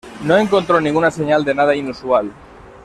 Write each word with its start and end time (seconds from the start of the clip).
No 0.23 0.35
encontró 0.35 0.81
ninguna 0.81 1.11
señal 1.11 1.45
de 1.45 1.53
nada 1.53 1.75
inusual. 1.75 2.31